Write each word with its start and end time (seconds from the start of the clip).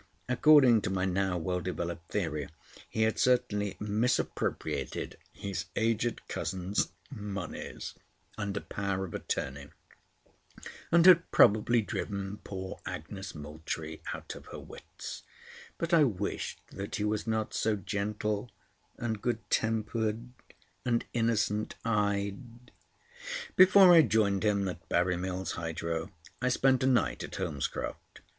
According 0.27 0.81
to 0.81 0.89
my 0.89 1.05
now 1.05 1.37
well 1.37 1.59
developed 1.61 2.11
theory 2.11 2.49
he 2.89 3.03
had 3.03 3.19
certainly 3.19 3.77
misappropriated 3.79 5.15
his 5.31 5.65
aged 5.75 6.27
cousins' 6.27 6.87
monies 7.11 7.93
under 8.35 8.61
power 8.61 9.05
of 9.05 9.13
attorney, 9.13 9.69
and 10.91 11.05
had 11.05 11.29
probably 11.29 11.83
driven 11.83 12.37
poor 12.37 12.79
Agnes 12.83 13.35
Moultrie 13.35 14.01
out 14.11 14.33
of 14.33 14.47
her 14.47 14.57
wits, 14.57 15.21
but 15.77 15.93
I 15.93 16.03
wished 16.03 16.61
that 16.71 16.95
he 16.95 17.03
was 17.03 17.27
not 17.27 17.53
so 17.53 17.75
gentle, 17.75 18.49
and 18.97 19.21
good 19.21 19.47
tempered, 19.51 20.29
and 20.83 21.05
innocent 21.13 21.75
eyed. 21.85 22.71
Before 23.55 23.93
I 23.93 24.01
joined 24.01 24.41
him 24.43 24.67
at 24.67 24.89
Burry 24.89 25.15
Mills 25.15 25.51
Hydro, 25.51 26.09
I 26.41 26.49
spent 26.49 26.81
a 26.81 26.87
night 26.87 27.23
at 27.23 27.35
Holmescroft. 27.35 28.21